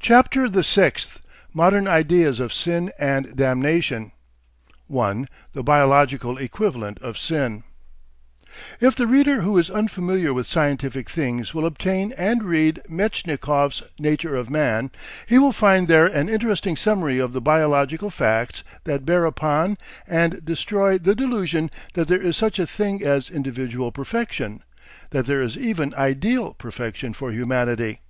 CHAPTER 0.00 0.48
THE 0.48 0.64
SIXTH 0.64 1.20
MODERN 1.52 1.86
IDEAS 1.86 2.40
OF 2.40 2.50
SIN 2.50 2.90
AND 2.98 3.36
DAMNATION 3.36 4.12
1. 4.86 5.28
THE 5.52 5.62
BIOLOGICAL 5.62 6.38
EQUIVALENT 6.38 6.98
OF 7.02 7.18
SIN 7.18 7.62
If 8.80 8.96
the 8.96 9.06
reader 9.06 9.42
who 9.42 9.58
is 9.58 9.68
unfamiliar 9.68 10.32
with 10.32 10.46
scientific 10.46 11.10
things 11.10 11.52
will 11.52 11.66
obtain 11.66 12.12
and 12.12 12.42
read 12.42 12.80
Metchnikoff's 12.88 13.82
"Nature 13.98 14.34
of 14.34 14.48
Man," 14.48 14.90
he 15.26 15.36
will 15.36 15.52
find 15.52 15.88
there 15.88 16.06
an 16.06 16.30
interesting 16.30 16.74
summary 16.74 17.18
of 17.18 17.34
the 17.34 17.42
biological 17.42 18.08
facts 18.08 18.64
that 18.84 19.04
bear 19.04 19.26
upon 19.26 19.76
and 20.06 20.42
destroy 20.42 20.96
the 20.96 21.14
delusion 21.14 21.70
that 21.92 22.08
there 22.08 22.22
is 22.22 22.34
such 22.34 22.58
a 22.58 22.66
thing 22.66 23.02
as 23.04 23.28
individual 23.28 23.92
perfection, 23.92 24.64
that 25.10 25.26
there 25.26 25.42
is 25.42 25.58
even 25.58 25.92
ideal 25.96 26.54
perfection 26.54 27.12
for 27.12 27.30
humanity. 27.30 28.00